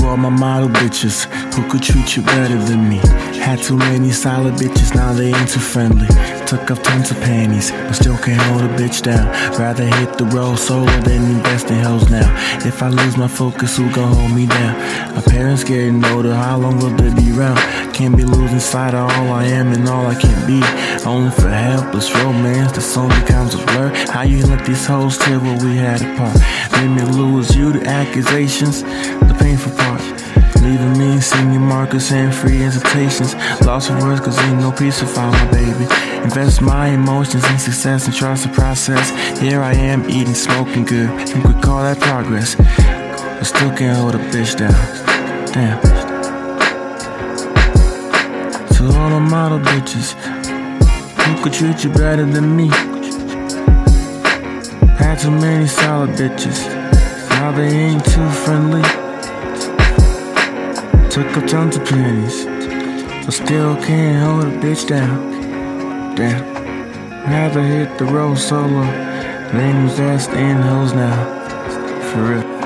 [0.00, 2.96] my model bitches who could treat you better than me.
[3.38, 6.06] Had too many solid bitches, now they ain't too friendly.
[6.46, 9.26] Took off tons of panties, but still can't hold a bitch down.
[9.58, 12.28] Rather hit the road solo than invest in hoes now.
[12.64, 15.14] If I lose my focus, who gon' hold me down?
[15.14, 17.58] My parents getting older, how long will they be around?
[17.92, 20.62] Can't be losing sight of all I am and all I can be.
[21.06, 23.92] Only for helpless romance, the song becomes a blur.
[24.08, 26.40] How you let these hoes tell what we had apart?
[26.72, 30.00] Made me lose you to accusations, the painful part.
[30.62, 33.34] Leaving me singing Marcus and free hesitations.
[33.66, 35.84] Lost for words cause ain't no peace without my baby.
[36.24, 39.10] Invest my emotions in success and trust the process.
[39.38, 41.28] Here I am eating, smoking good.
[41.28, 42.54] Think we call that progress.
[42.54, 45.52] But still can't hold a bitch down.
[45.52, 46.01] Damn.
[49.58, 50.14] Model bitches
[51.24, 52.68] who could treat you better than me.
[54.96, 56.58] Had too many solid bitches.
[57.30, 58.82] Now they ain't too friendly.
[61.10, 62.46] Took up tons of pennies,
[63.24, 66.14] but still can't hold a bitch down.
[66.14, 66.42] Damn.
[67.26, 68.84] Rather hit the road solo
[69.52, 71.24] than invest in hoes now.
[72.10, 72.61] For real.